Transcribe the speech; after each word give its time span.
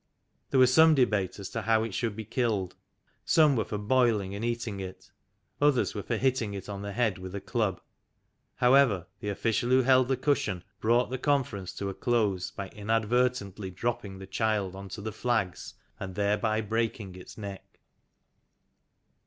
There 0.49 0.59
was 0.59 0.73
some 0.73 0.95
debate 0.95 1.37
as 1.37 1.47
to 1.51 1.61
how 1.61 1.83
it 1.83 1.93
should 1.93 2.15
be 2.15 2.25
killed. 2.25 2.73
Some 3.23 3.55
were 3.55 3.65
for 3.65 3.77
boiling 3.77 4.33
and 4.33 4.43
eating 4.43 4.79
it; 4.79 5.11
others 5.61 5.93
were 5.93 6.01
for 6.01 6.17
hitting 6.17 6.55
it 6.55 6.67
on 6.67 6.81
the 6.81 6.91
head 6.93 7.19
with 7.19 7.35
a 7.35 7.39
club. 7.39 7.79
However, 8.55 9.05
the 9.19 9.29
official 9.29 9.69
who 9.69 9.83
held 9.83 10.07
the 10.07 10.17
cushion 10.17 10.63
brought 10.79 11.11
the 11.11 11.19
conference 11.19 11.71
to 11.73 11.89
a 11.89 11.93
close 11.93 12.49
by 12.49 12.69
inadvertently 12.69 13.69
dropping 13.69 14.17
the 14.17 14.25
child 14.25 14.75
on 14.75 14.89
to 14.89 15.01
the 15.01 15.11
flags, 15.13 15.75
and 15.99 16.15
thereby 16.15 16.61
break 16.61 16.99
ing 16.99 17.13
its 17.15 17.37
neck. 17.37 17.79